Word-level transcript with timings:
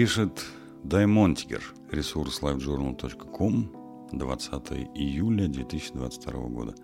Пишет 0.00 0.46
Даймонтигер, 0.82 1.62
ресурс 1.90 2.40
livejournal.com, 2.40 4.08
20 4.12 4.70
июля 4.94 5.46
2022 5.46 6.32
года. 6.48 6.74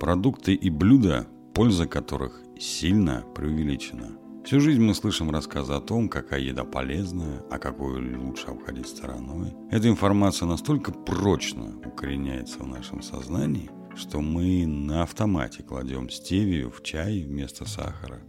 Продукты 0.00 0.54
и 0.54 0.70
блюда, 0.70 1.26
польза 1.52 1.86
которых 1.86 2.40
сильно 2.58 3.26
преувеличена. 3.34 4.12
Всю 4.46 4.58
жизнь 4.60 4.80
мы 4.80 4.94
слышим 4.94 5.30
рассказы 5.30 5.74
о 5.74 5.82
том, 5.82 6.08
какая 6.08 6.40
еда 6.40 6.64
полезная, 6.64 7.44
а 7.50 7.58
какую 7.58 8.18
лучше 8.18 8.46
обходить 8.46 8.88
стороной. 8.88 9.52
Эта 9.70 9.90
информация 9.90 10.48
настолько 10.48 10.92
прочно 10.92 11.78
укореняется 11.84 12.60
в 12.60 12.66
нашем 12.66 13.02
сознании, 13.02 13.70
что 13.94 14.22
мы 14.22 14.64
на 14.64 15.02
автомате 15.02 15.62
кладем 15.62 16.08
стевию 16.08 16.70
в 16.70 16.82
чай 16.82 17.22
вместо 17.22 17.68
сахара. 17.68 18.22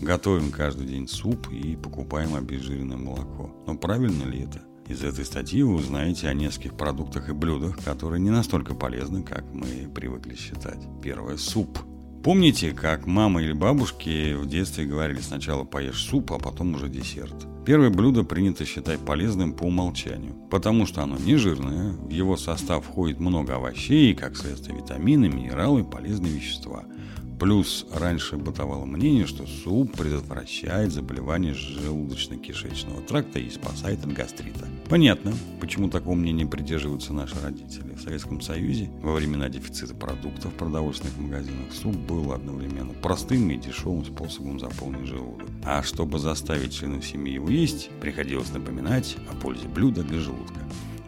Готовим 0.00 0.52
каждый 0.52 0.86
день 0.86 1.08
суп 1.08 1.48
и 1.50 1.74
покупаем 1.74 2.36
обезжиренное 2.36 2.96
молоко. 2.96 3.50
Но 3.66 3.76
правильно 3.76 4.24
ли 4.24 4.42
это? 4.42 4.60
Из 4.86 5.02
этой 5.02 5.24
статьи 5.24 5.62
вы 5.62 5.74
узнаете 5.74 6.28
о 6.28 6.34
нескольких 6.34 6.76
продуктах 6.76 7.28
и 7.28 7.32
блюдах, 7.32 7.82
которые 7.84 8.20
не 8.20 8.30
настолько 8.30 8.74
полезны, 8.74 9.22
как 9.22 9.44
мы 9.52 9.90
привыкли 9.92 10.36
считать. 10.36 10.78
Первое– 11.02 11.36
суп. 11.38 11.78
Помните, 12.22 12.72
как 12.72 13.06
мама 13.06 13.42
или 13.42 13.52
бабушки 13.52 14.34
в 14.34 14.46
детстве 14.46 14.86
говорили 14.86 15.20
сначала 15.20 15.64
поешь 15.64 16.00
суп, 16.00 16.32
а 16.32 16.38
потом 16.38 16.74
уже 16.74 16.88
десерт? 16.88 17.46
Первое 17.66 17.90
блюдо 17.90 18.22
принято 18.22 18.64
считать 18.64 19.00
полезным 19.00 19.52
по 19.52 19.64
умолчанию, 19.64 20.34
потому 20.50 20.86
что 20.86 21.02
оно 21.02 21.18
не 21.18 21.36
жирное, 21.36 21.92
в 21.92 22.08
его 22.08 22.36
состав 22.36 22.84
входит 22.84 23.20
много 23.20 23.56
овощей 23.56 24.12
и, 24.12 24.14
как 24.14 24.36
следствие, 24.36 24.78
витамины, 24.78 25.28
минералы, 25.28 25.84
полезные 25.84 26.32
вещества– 26.32 26.84
Плюс 27.38 27.86
раньше 27.92 28.36
бытовало 28.36 28.84
мнение, 28.84 29.24
что 29.24 29.46
суп 29.46 29.96
предотвращает 29.96 30.92
заболевания 30.92 31.52
желудочно-кишечного 31.52 33.06
тракта 33.06 33.38
и 33.38 33.48
спасает 33.48 34.04
от 34.04 34.12
гастрита. 34.12 34.66
Понятно, 34.88 35.32
почему 35.60 35.88
такого 35.88 36.16
мнения 36.16 36.46
придерживаются 36.46 37.12
наши 37.12 37.40
родители. 37.40 37.94
В 37.94 38.00
Советском 38.00 38.40
Союзе 38.40 38.90
во 39.02 39.14
времена 39.14 39.48
дефицита 39.48 39.94
продуктов 39.94 40.52
в 40.52 40.56
продовольственных 40.56 41.16
магазинах 41.16 41.72
суп 41.72 41.94
был 41.94 42.32
одновременно 42.32 42.92
простым 42.94 43.48
и 43.50 43.56
дешевым 43.56 44.04
способом 44.04 44.58
заполнить 44.58 45.06
желудок. 45.06 45.48
А 45.64 45.84
чтобы 45.84 46.18
заставить 46.18 46.74
членов 46.74 47.06
семьи 47.06 47.34
его 47.34 47.48
есть, 47.48 47.90
приходилось 48.00 48.52
напоминать 48.52 49.16
о 49.30 49.34
пользе 49.36 49.68
блюда 49.68 50.02
для 50.02 50.18
желудка. 50.18 50.58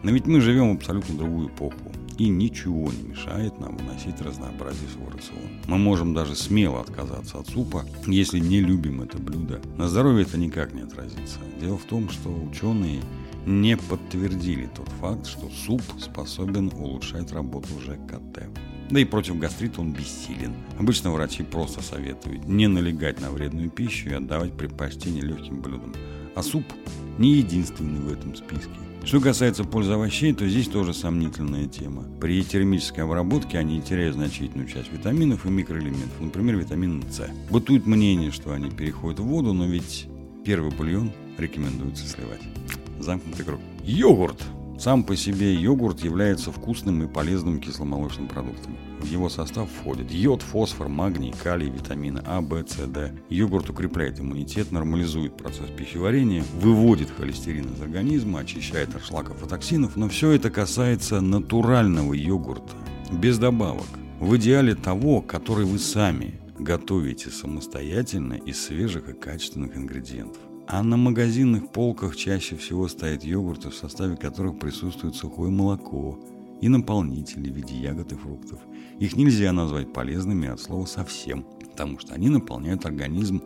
Но 0.03 0.11
ведь 0.11 0.27
мы 0.27 0.39
живем 0.39 0.69
в 0.69 0.77
абсолютно 0.77 1.17
другую 1.17 1.49
эпоху 1.49 1.91
и 2.21 2.29
ничего 2.29 2.91
не 2.91 3.09
мешает 3.09 3.59
нам 3.59 3.75
выносить 3.77 4.21
разнообразие 4.21 4.87
в 4.87 4.91
свой 4.91 5.07
рацион. 5.07 5.49
Мы 5.65 5.79
можем 5.79 6.13
даже 6.13 6.35
смело 6.35 6.79
отказаться 6.79 7.39
от 7.39 7.47
супа, 7.47 7.83
если 8.05 8.37
не 8.37 8.59
любим 8.59 9.01
это 9.01 9.17
блюдо. 9.17 9.59
На 9.75 9.87
здоровье 9.87 10.23
это 10.27 10.37
никак 10.37 10.71
не 10.71 10.81
отразится. 10.81 11.39
Дело 11.59 11.79
в 11.79 11.85
том, 11.85 12.09
что 12.09 12.29
ученые 12.29 13.01
не 13.47 13.75
подтвердили 13.75 14.69
тот 14.75 14.87
факт, 14.99 15.25
что 15.25 15.49
суп 15.49 15.81
способен 15.99 16.71
улучшать 16.75 17.31
работу 17.31 17.69
ЖКТ. 17.79 18.43
Да 18.91 18.99
и 18.99 19.05
против 19.05 19.39
гастрита 19.39 19.81
он 19.81 19.91
бессилен. 19.91 20.53
Обычно 20.77 21.09
врачи 21.09 21.41
просто 21.41 21.81
советуют 21.81 22.45
не 22.45 22.67
налегать 22.67 23.19
на 23.19 23.31
вредную 23.31 23.71
пищу 23.71 24.09
и 24.11 24.13
отдавать 24.13 24.53
предпочтение 24.53 25.23
легким 25.23 25.59
блюдам. 25.59 25.95
А 26.35 26.43
суп 26.43 26.65
не 27.17 27.37
единственный 27.37 27.99
в 27.99 28.13
этом 28.13 28.35
списке. 28.35 28.90
Что 29.03 29.19
касается 29.19 29.63
пользы 29.63 29.93
овощей, 29.93 30.31
то 30.31 30.47
здесь 30.47 30.67
тоже 30.67 30.93
сомнительная 30.93 31.65
тема. 31.65 32.03
При 32.19 32.43
термической 32.43 33.03
обработке 33.03 33.57
они 33.57 33.81
теряют 33.81 34.15
значительную 34.15 34.69
часть 34.69 34.91
витаминов 34.91 35.45
и 35.45 35.49
микроэлементов, 35.49 36.19
например, 36.19 36.57
витамин 36.57 37.03
С. 37.09 37.27
Бытует 37.49 37.87
мнение, 37.87 38.31
что 38.31 38.53
они 38.53 38.69
переходят 38.69 39.19
в 39.19 39.23
воду, 39.23 39.53
но 39.53 39.65
ведь 39.65 40.07
первый 40.45 40.71
бульон 40.71 41.11
рекомендуется 41.37 42.07
сливать. 42.07 42.41
Замкнутый 42.99 43.43
круг. 43.43 43.59
Йогурт. 43.83 44.41
Сам 44.81 45.03
по 45.03 45.15
себе 45.15 45.53
йогурт 45.53 45.99
является 45.99 46.51
вкусным 46.51 47.03
и 47.03 47.07
полезным 47.07 47.59
кисломолочным 47.59 48.27
продуктом. 48.27 48.75
В 48.99 49.05
его 49.05 49.29
состав 49.29 49.69
входят 49.69 50.11
йод, 50.11 50.41
фосфор, 50.41 50.87
магний, 50.87 51.35
калий, 51.43 51.69
витамины 51.69 52.19
А, 52.25 52.41
В, 52.41 52.67
С, 52.67 52.87
Д. 52.87 53.13
Йогурт 53.29 53.69
укрепляет 53.69 54.19
иммунитет, 54.19 54.71
нормализует 54.71 55.37
процесс 55.37 55.69
пищеварения, 55.69 56.43
выводит 56.55 57.11
холестерин 57.11 57.71
из 57.75 57.79
организма, 57.79 58.39
очищает 58.39 58.95
от 58.95 59.05
шлаков 59.05 59.45
и 59.45 59.47
токсинов, 59.47 59.97
но 59.97 60.09
все 60.09 60.31
это 60.31 60.49
касается 60.49 61.21
натурального 61.21 62.13
йогурта, 62.13 62.73
без 63.11 63.37
добавок. 63.37 63.85
В 64.19 64.35
идеале 64.37 64.73
того, 64.73 65.21
который 65.21 65.65
вы 65.65 65.77
сами 65.77 66.39
готовите 66.57 67.29
самостоятельно 67.29 68.33
из 68.33 68.59
свежих 68.59 69.09
и 69.09 69.13
качественных 69.13 69.77
ингредиентов. 69.77 70.41
А 70.67 70.83
на 70.83 70.97
магазинных 70.97 71.71
полках 71.71 72.15
чаще 72.15 72.55
всего 72.55 72.87
стоят 72.87 73.23
йогурты, 73.23 73.69
в 73.69 73.75
составе 73.75 74.15
которых 74.15 74.59
присутствует 74.59 75.15
сухое 75.15 75.51
молоко 75.51 76.19
и 76.61 76.69
наполнители 76.69 77.49
в 77.49 77.55
виде 77.55 77.75
ягод 77.75 78.13
и 78.13 78.15
фруктов. 78.15 78.59
Их 78.99 79.15
нельзя 79.15 79.51
назвать 79.51 79.91
полезными 79.91 80.47
от 80.47 80.61
слова 80.61 80.85
совсем, 80.85 81.45
потому 81.71 81.99
что 81.99 82.13
они 82.13 82.29
наполняют 82.29 82.85
организм 82.85 83.41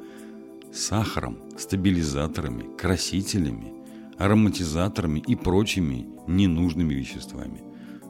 сахаром, 0.74 1.38
стабилизаторами, 1.58 2.76
красителями, 2.78 3.74
ароматизаторами 4.18 5.20
и 5.20 5.36
прочими 5.36 6.08
ненужными 6.28 6.94
веществами. 6.94 7.62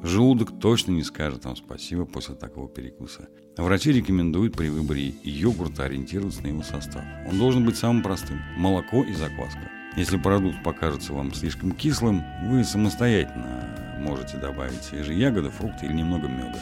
Желудок 0.04 0.60
точно 0.60 0.92
не 0.92 1.04
скажет 1.04 1.46
вам 1.46 1.56
спасибо 1.56 2.06
после 2.06 2.36
такого 2.36 2.70
перекуса. 2.70 3.28
Врачи 3.58 3.92
рекомендуют 3.92 4.56
при 4.56 4.70
выборе 4.70 5.14
йогурта 5.24 5.86
ориентироваться 5.86 6.44
на 6.44 6.48
его 6.48 6.62
состав. 6.62 7.04
Он 7.28 7.38
должен 7.38 7.66
быть 7.66 7.78
самым 7.78 8.04
простым– 8.04 8.40
молоко 8.58 9.04
и 9.04 9.14
закваска. 9.14 9.72
Если 9.96 10.18
продукт 10.18 10.62
покажется 10.64 11.14
вам 11.14 11.34
слишком 11.34 11.72
кислым, 11.72 12.22
вы 12.44 12.66
самостоятельно 12.66 13.98
можете 14.02 14.38
добавить 14.38 14.84
свежие 14.84 15.20
ягоды, 15.20 15.50
фрукты 15.50 15.86
или 15.86 15.94
немного 15.94 16.28
меда. 16.28 16.60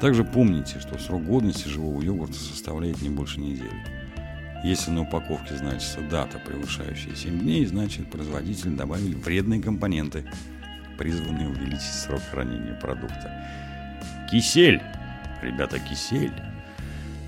Также 0.00 0.24
помните, 0.24 0.80
что 0.80 0.98
срок 0.98 1.24
годности 1.24 1.68
живого 1.68 2.02
йогурта 2.02 2.34
составляет 2.34 3.00
не 3.00 3.08
больше 3.08 3.40
недели. 3.40 3.70
Если 4.64 4.90
на 4.90 5.02
упаковке 5.02 5.56
значится 5.56 6.00
дата, 6.10 6.40
превышающая 6.44 7.14
7 7.14 7.38
дней, 7.38 7.64
значит 7.66 8.10
производитель 8.10 8.70
добавили 8.70 9.14
вредные 9.14 9.62
компоненты, 9.62 10.24
призванные 10.98 11.48
увеличить 11.48 11.82
срок 11.82 12.20
хранения 12.30 12.74
продукта. 12.74 13.32
Кисель. 14.30 14.82
Ребята, 15.42 15.78
кисель. 15.78 16.32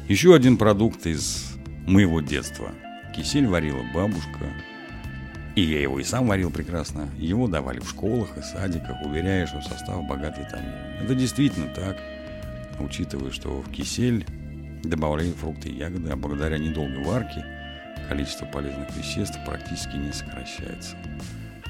Еще 0.09 0.35
один 0.35 0.57
продукт 0.57 1.07
из 1.07 1.57
моего 1.87 2.21
детства. 2.21 2.73
Кисель 3.15 3.47
варила 3.47 3.83
бабушка. 3.95 4.53
И 5.55 5.63
я 5.63 5.81
его 5.81 5.99
и 5.99 6.05
сам 6.05 6.27
варил 6.29 6.51
прекрасно. 6.51 7.09
Его 7.19 7.49
давали 7.49 7.81
в 7.81 7.89
школах 7.89 8.37
и 8.37 8.43
садиках, 8.43 8.97
уверяя, 9.05 9.47
что 9.47 9.61
состав 9.61 10.07
богат 10.07 10.39
витаминами. 10.39 11.03
Это 11.05 11.15
действительно 11.15 11.67
так 11.75 11.97
учитывая, 12.81 13.31
что 13.31 13.61
в 13.61 13.71
кисель 13.71 14.27
добавляют 14.83 15.37
фрукты 15.37 15.69
и 15.69 15.77
ягоды, 15.77 16.11
а 16.11 16.17
благодаря 16.17 16.59
недолгой 16.59 17.03
варке 17.05 17.45
количество 18.09 18.47
полезных 18.47 18.95
веществ 18.97 19.39
практически 19.45 19.97
не 19.97 20.13
сокращается. 20.13 20.97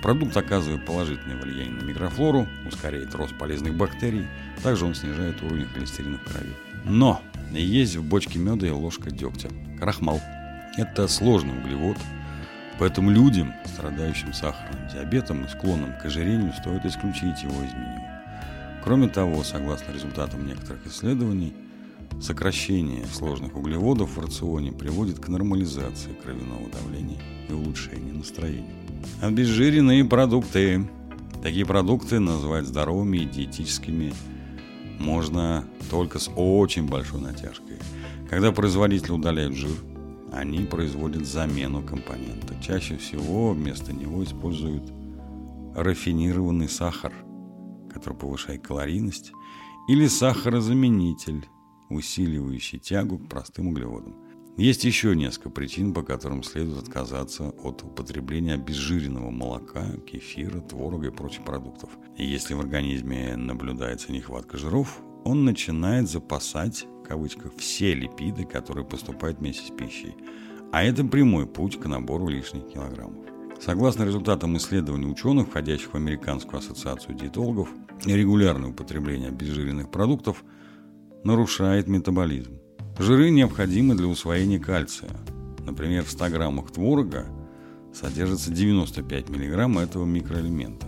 Продукт 0.03 0.37
оказывает 0.37 0.85
положительное 0.87 1.37
влияние 1.37 1.75
на 1.75 1.85
микрофлору, 1.85 2.47
ускоряет 2.67 3.15
рост 3.15 3.37
полезных 3.37 3.75
бактерий, 3.75 4.27
также 4.63 4.85
он 4.85 4.95
снижает 4.95 5.43
уровень 5.43 5.67
холестерина 5.67 6.19
в 6.19 6.25
крови. 6.25 6.53
Но 6.85 7.21
есть 7.51 7.97
в 7.97 8.05
бочке 8.05 8.39
меда 8.39 8.67
и 8.67 8.71
ложка 8.71 9.11
дегтя. 9.11 9.49
Крахмал– 9.79 10.21
это 10.77 11.09
сложный 11.09 11.59
углевод, 11.59 11.97
поэтому 12.79 13.11
людям, 13.11 13.53
страдающим 13.67 14.33
сахарным 14.33 14.89
диабетом 14.89 15.45
и 15.45 15.49
склонным 15.49 15.93
к 16.01 16.05
ожирению, 16.05 16.53
стоит 16.53 16.85
исключить 16.85 17.43
его 17.43 17.63
из 17.65 17.73
меню. 17.73 18.03
Кроме 18.85 19.09
того, 19.09 19.43
согласно 19.43 19.93
результатам 19.93 20.47
некоторых 20.47 20.87
исследований, 20.87 21.53
сокращение 22.21 23.07
сложных 23.07 23.57
углеводов 23.57 24.17
в 24.17 24.21
рационе 24.21 24.73
приводит 24.73 25.19
к 25.19 25.29
нормализации 25.29 26.13
кровяного 26.13 26.69
давления 26.71 27.21
и 27.49 27.53
улучшению 27.53 28.17
настроения. 28.17 28.75
Обезжиренные 29.21 30.05
продукты. 30.05 30.89
Такие 31.43 31.65
продукты 31.65 32.19
называть 32.19 32.67
здоровыми 32.67 33.19
и 33.19 33.25
диетическими 33.25 34.13
можно 34.99 35.65
только 35.91 36.19
с 36.19 36.29
очень 36.35 36.89
большой 36.89 37.21
натяжкой. 37.21 37.79
Когда 38.29 38.51
производители 38.51 39.13
удаляют 39.13 39.55
жир, 39.55 39.77
они 40.33 40.61
производят 40.61 41.27
замену 41.27 41.83
компонента. 41.83 42.55
Чаще 42.61 42.97
всего 42.97 43.53
вместо 43.53 43.93
него 43.93 44.25
используют 44.25 44.93
рафинированный 45.77 46.69
сахар– 46.69 47.13
который 47.99 48.15
повышает 48.15 48.63
калорийность, 48.63 49.33
или 49.89 50.07
сахарозаменитель, 50.07 51.47
усиливающий 51.89 52.79
тягу 52.79 53.19
к 53.19 53.29
простым 53.29 53.69
углеводам. 53.69 54.15
Есть 54.59 54.83
еще 54.83 55.15
несколько 55.15 55.51
причин, 55.51 55.95
по 55.95 56.03
которым 56.03 56.43
следует 56.43 56.79
отказаться 56.79 57.51
от 57.63 57.85
употребления 57.85 58.55
обезжиренного 58.55 59.31
молока, 59.31 59.87
кефира, 60.05 60.61
творога 60.61 61.07
и 61.07 61.11
прочих 61.13 61.45
продуктов. 61.45 61.91
И 62.17 62.27
если 62.27 62.55
в 62.55 62.61
организме 62.61 63.37
наблюдается 63.37 64.11
нехватка 64.11 64.59
жиров, 64.59 65.01
он 65.25 65.45
начинает 65.45 66.09
запасать, 66.11 66.87
в 67.05 67.07
кавычках, 67.07 67.53
все 67.57 67.95
липиды, 67.95 68.45
которые 68.45 68.85
поступают 68.85 69.39
вместе 69.39 69.73
с 69.73 69.77
пищей. 69.77 70.17
А 70.73 70.83
это 70.83 71.05
прямой 71.05 71.47
путь 71.47 71.79
к 71.79 71.87
набору 71.87 72.27
лишних 72.27 72.67
килограммов. 72.67 73.27
Согласно 73.61 74.05
результатам 74.05 74.57
исследований 74.57 75.07
ученых, 75.07 75.49
входящих 75.49 75.93
в 75.93 75.97
Американскую 75.97 76.59
ассоциацию 76.59 77.15
диетологов, 77.15 77.69
регулярное 78.05 78.71
употребление 78.71 79.29
обезжиренных 79.29 79.91
продуктов 79.91 80.45
нарушает 81.29 81.89
метаболизм. 81.89 82.59
Жиры 82.99 83.29
необходимы 83.29 83.95
для 83.95 84.07
усвоения 84.07 84.59
кальция. 84.59 85.11
Например, 85.63 86.03
в 86.03 86.11
100 86.11 86.31
граммах 86.31 86.71
творога 86.71 87.27
содержится 87.93 88.51
95 88.51 89.29
мг 89.29 89.83
этого 89.83 90.07
микроэлемента. 90.07 90.87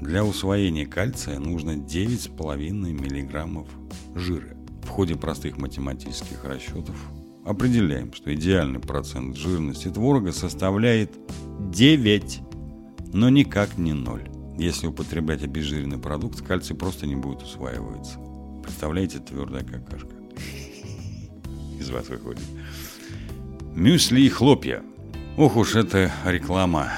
Для 0.00 0.24
усвоения 0.24 0.86
кальция 0.86 1.38
нужно 1.38 1.72
9,5 1.72 2.92
мг 2.94 3.66
жира. 4.14 4.56
В 4.82 4.88
ходе 4.88 5.14
простых 5.14 5.58
математических 5.58 6.42
расчетов 6.44 6.96
определяем, 7.44 8.14
что 8.14 8.34
идеальный 8.34 8.80
процент 8.80 9.36
жирности 9.36 9.88
творога 9.88 10.32
составляет 10.32 11.12
9, 11.70 12.40
но 13.12 13.28
никак 13.28 13.76
не 13.76 13.92
0. 13.92 14.22
Если 14.58 14.86
употреблять 14.86 15.42
обезжиренный 15.42 15.98
продукт, 15.98 16.40
кальций 16.40 16.74
просто 16.74 17.06
не 17.06 17.16
будет 17.16 17.42
усваиваться. 17.42 18.18
Представляете, 18.66 19.20
твердая 19.20 19.62
какашка. 19.62 20.10
Из 21.78 21.88
вас 21.88 22.08
выходит. 22.08 22.42
Мюсли 23.74 24.22
и 24.22 24.28
хлопья. 24.28 24.82
Ох 25.36 25.56
уж 25.56 25.76
это 25.76 26.10
реклама, 26.24 26.90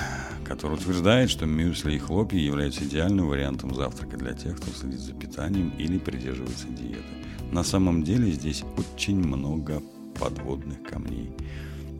которая 0.44 0.78
утверждает, 0.78 1.28
что 1.28 1.44
мюсли 1.44 1.96
и 1.96 1.98
хлопья 1.98 2.38
являются 2.38 2.84
идеальным 2.84 3.28
вариантом 3.28 3.74
завтрака 3.74 4.16
для 4.16 4.32
тех, 4.32 4.56
кто 4.56 4.70
следит 4.72 5.00
за 5.00 5.12
питанием 5.12 5.68
или 5.78 5.98
придерживается 5.98 6.68
диеты. 6.68 7.02
На 7.52 7.62
самом 7.62 8.02
деле 8.02 8.32
здесь 8.32 8.64
очень 8.78 9.18
много 9.18 9.82
подводных 10.18 10.82
камней. 10.84 11.30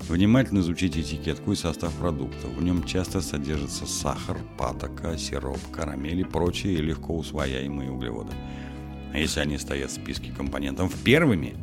Внимательно 0.09 0.61
изучите 0.61 1.03
этикетку 1.03 1.53
и 1.53 1.57
состав 1.57 1.93
продуктов. 1.95 2.51
В 2.57 2.63
нем 2.63 2.85
часто 2.85 3.21
содержится 3.21 3.85
сахар, 3.87 4.39
патока, 4.57 5.19
сироп, 5.19 5.59
карамель 5.71 6.21
и 6.21 6.25
прочие 6.25 6.79
легко 6.79 7.19
усвояемые 7.19 7.91
углеводы. 7.91 8.33
А 9.13 9.19
если 9.19 9.41
они 9.41 9.59
стоят 9.59 9.91
в 9.91 9.95
списке 9.95 10.33
компонентов 10.33 10.95
первыми, 11.03 11.55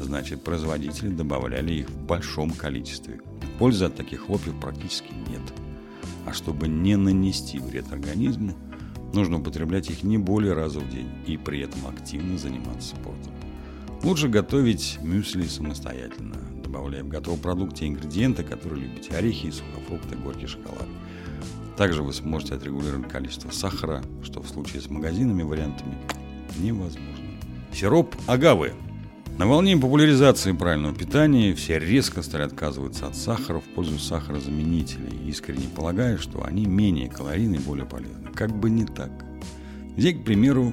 значит 0.00 0.42
производители 0.42 1.08
добавляли 1.08 1.74
их 1.74 1.90
в 1.90 2.02
большом 2.06 2.50
количестве. 2.50 3.20
Пользы 3.58 3.84
от 3.84 3.96
таких 3.96 4.26
хлопьев 4.26 4.58
практически 4.60 5.12
нет. 5.28 5.42
А 6.26 6.32
чтобы 6.32 6.68
не 6.68 6.96
нанести 6.96 7.58
вред 7.58 7.92
организму, 7.92 8.54
нужно 9.12 9.38
употреблять 9.38 9.90
их 9.90 10.02
не 10.02 10.18
более 10.18 10.54
раза 10.54 10.80
в 10.80 10.88
день 10.88 11.08
и 11.26 11.36
при 11.36 11.60
этом 11.60 11.86
активно 11.86 12.38
заниматься 12.38 12.96
спортом. 12.96 13.32
Лучше 14.02 14.28
готовить 14.28 14.98
мюсли 15.02 15.42
самостоятельно, 15.46 16.36
добавляя 16.62 17.04
в 17.04 17.08
готовый 17.08 17.38
продукт 17.38 17.76
те 17.76 17.86
ингредиенты, 17.86 18.42
которые 18.42 18.84
любите. 18.84 19.12
Орехи, 19.12 19.50
сухофрукты, 19.50 20.16
горький 20.16 20.46
шоколад. 20.46 20.88
Также 21.76 22.02
вы 22.02 22.12
сможете 22.14 22.54
отрегулировать 22.54 23.08
количество 23.08 23.50
сахара, 23.50 24.02
что 24.22 24.42
в 24.42 24.48
случае 24.48 24.80
с 24.80 24.88
магазинами 24.88 25.42
вариантами 25.42 25.96
невозможно. 26.58 27.26
Сироп 27.72 28.14
агавы. 28.26 28.72
На 29.38 29.46
волне 29.46 29.76
популяризации 29.76 30.52
правильного 30.52 30.94
питания 30.94 31.54
все 31.54 31.78
резко 31.78 32.20
стали 32.20 32.42
отказываться 32.42 33.06
от 33.06 33.16
сахара 33.16 33.60
в 33.60 33.64
пользу 33.64 33.98
сахарозаменителей, 33.98 35.28
искренне 35.28 35.66
полагая, 35.74 36.18
что 36.18 36.44
они 36.44 36.66
менее 36.66 37.08
калорийны 37.08 37.56
и 37.56 37.60
более 37.60 37.86
полезны. 37.86 38.28
Как 38.34 38.54
бы 38.54 38.68
не 38.68 38.84
так. 38.84 39.10
Взять, 39.96 40.20
к 40.20 40.24
примеру, 40.24 40.72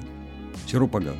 сироп 0.66 0.96
агавы. 0.96 1.18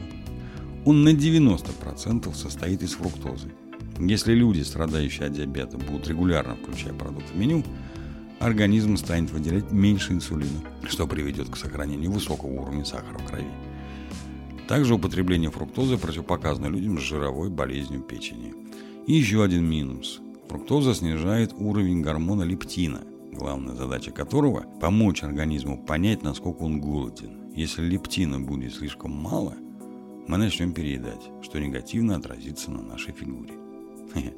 Он 0.84 1.04
на 1.04 1.10
90% 1.10 2.34
состоит 2.34 2.82
из 2.82 2.92
фруктозы. 2.92 3.52
Если 3.98 4.34
люди, 4.34 4.60
страдающие 4.60 5.26
от 5.26 5.32
диабета, 5.32 5.76
будут 5.76 6.06
регулярно 6.06 6.54
включать 6.56 6.96
продукт 6.96 7.30
в 7.30 7.36
меню, 7.36 7.64
организм 8.38 8.96
станет 8.96 9.30
выделять 9.30 9.72
меньше 9.72 10.12
инсулина, 10.12 10.60
что 10.84 11.06
приведет 11.06 11.48
к 11.48 11.56
сохранению 11.56 12.12
высокого 12.12 12.50
уровня 12.50 12.84
сахара 12.84 13.18
в 13.18 13.24
крови. 13.24 13.48
Также 14.68 14.94
употребление 14.94 15.50
фруктозы 15.50 15.96
противопоказано 15.96 16.66
людям 16.66 16.98
с 16.98 17.02
жировой 17.02 17.48
болезнью 17.48 18.02
печени. 18.02 18.54
И 19.06 19.14
еще 19.14 19.42
один 19.42 19.64
минус. 19.64 20.20
Фруктоза 20.48 20.94
снижает 20.94 21.54
уровень 21.58 22.02
гормона 22.02 22.42
лептина, 22.42 23.00
главная 23.32 23.74
задача 23.74 24.10
которого– 24.10 24.66
помочь 24.80 25.22
организму 25.22 25.78
понять, 25.78 26.22
насколько 26.22 26.62
он 26.62 26.80
голоден. 26.80 27.50
Если 27.54 27.82
лептина 27.82 28.40
будет 28.40 28.74
слишком 28.74 29.10
мало, 29.10 29.54
мы 30.26 30.36
начнем 30.36 30.74
переедать, 30.74 31.30
что 31.40 31.58
негативно 31.58 32.16
отразится 32.16 32.70
на 32.70 32.82
нашей 32.82 33.14
фигуре. 33.14 33.54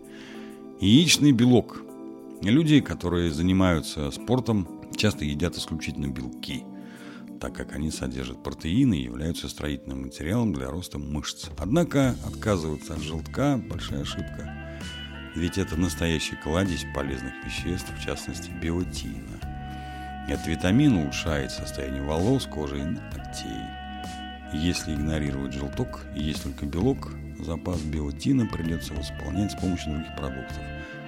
Яичный 0.80 1.32
белок. 1.32 1.82
Люди, 2.40 2.80
которые 2.80 3.32
занимаются 3.32 4.12
спортом, 4.12 4.68
часто 4.96 5.24
едят 5.24 5.56
исключительно 5.56 6.06
белки, 6.06 6.62
так 7.40 7.54
как 7.54 7.72
они 7.72 7.90
содержат 7.90 8.42
протеины 8.42 8.94
и 8.98 9.04
являются 9.04 9.48
строительным 9.48 10.02
материалом 10.02 10.52
для 10.52 10.68
роста 10.70 10.98
мышц. 10.98 11.48
Однако 11.58 12.14
отказываться 12.26 12.94
от 12.94 13.00
желтка– 13.00 13.60
большая 13.68 14.02
ошибка. 14.02 14.54
Ведь 15.34 15.58
это 15.58 15.76
настоящий 15.76 16.36
кладезь 16.36 16.84
полезных 16.94 17.32
веществ, 17.44 17.90
в 17.96 18.04
частности 18.04 18.50
биотина. 18.50 19.40
Этот 20.28 20.46
витамин 20.46 20.96
улучшает 20.96 21.50
состояние 21.50 22.02
волос, 22.02 22.46
кожи 22.46 22.78
и 22.78 22.82
ногтей. 22.82 23.64
Если 24.52 24.94
игнорировать 24.94 25.54
желток 25.54 26.04
и 26.14 26.22
есть 26.22 26.42
только 26.42 26.66
белок, 26.66 27.12
запас 27.38 27.80
биотина 27.80 28.46
придется 28.46 28.92
восполнять 28.92 29.52
с 29.52 29.54
помощью 29.54 29.92
других 29.92 30.14
продуктов. 30.16 30.62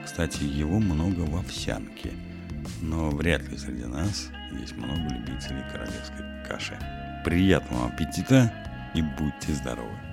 Кстати, 0.05 0.44
его 0.44 0.79
много 0.79 1.20
в 1.20 1.37
овсянке. 1.37 2.12
Но 2.80 3.10
вряд 3.10 3.48
ли 3.48 3.56
среди 3.56 3.84
нас 3.84 4.28
есть 4.58 4.76
много 4.76 5.02
любителей 5.14 5.62
королевской 5.70 6.24
каши. 6.48 6.78
Приятного 7.24 7.86
аппетита 7.86 8.52
и 8.94 9.02
будьте 9.02 9.52
здоровы! 9.52 10.11